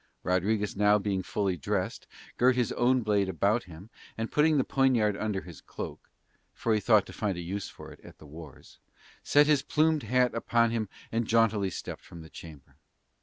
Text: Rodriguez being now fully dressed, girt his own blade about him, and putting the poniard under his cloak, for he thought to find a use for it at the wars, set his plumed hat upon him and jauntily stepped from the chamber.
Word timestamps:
Rodriguez 0.23 0.73
being 0.73 1.19
now 1.19 1.21
fully 1.21 1.57
dressed, 1.57 2.07
girt 2.37 2.55
his 2.55 2.71
own 2.71 3.03
blade 3.03 3.29
about 3.29 3.65
him, 3.65 3.91
and 4.17 4.31
putting 4.31 4.57
the 4.57 4.63
poniard 4.63 5.15
under 5.15 5.41
his 5.41 5.61
cloak, 5.61 6.09
for 6.55 6.73
he 6.73 6.79
thought 6.79 7.05
to 7.05 7.13
find 7.13 7.37
a 7.37 7.41
use 7.41 7.69
for 7.69 7.91
it 7.91 7.99
at 7.99 8.17
the 8.17 8.25
wars, 8.25 8.79
set 9.21 9.45
his 9.45 9.61
plumed 9.61 10.01
hat 10.01 10.33
upon 10.33 10.71
him 10.71 10.89
and 11.11 11.27
jauntily 11.27 11.69
stepped 11.69 12.03
from 12.03 12.23
the 12.23 12.31
chamber. 12.31 12.77